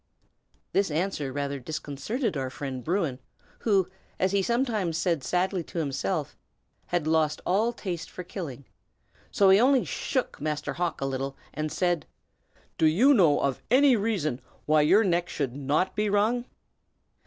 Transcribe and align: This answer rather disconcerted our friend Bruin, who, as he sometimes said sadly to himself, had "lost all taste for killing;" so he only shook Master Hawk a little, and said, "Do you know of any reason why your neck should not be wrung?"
This 0.71 0.89
answer 0.89 1.31
rather 1.31 1.59
disconcerted 1.59 2.35
our 2.35 2.49
friend 2.49 2.83
Bruin, 2.83 3.19
who, 3.59 3.87
as 4.19 4.31
he 4.31 4.41
sometimes 4.41 4.97
said 4.97 5.23
sadly 5.23 5.63
to 5.65 5.77
himself, 5.77 6.35
had 6.87 7.05
"lost 7.05 7.39
all 7.45 7.71
taste 7.71 8.09
for 8.09 8.23
killing;" 8.23 8.65
so 9.29 9.51
he 9.51 9.59
only 9.59 9.85
shook 9.85 10.41
Master 10.41 10.73
Hawk 10.73 11.01
a 11.01 11.05
little, 11.05 11.37
and 11.53 11.71
said, 11.71 12.07
"Do 12.79 12.87
you 12.87 13.13
know 13.13 13.41
of 13.41 13.61
any 13.69 13.95
reason 13.95 14.41
why 14.65 14.81
your 14.81 15.03
neck 15.03 15.29
should 15.29 15.55
not 15.55 15.95
be 15.95 16.09
wrung?" 16.09 16.45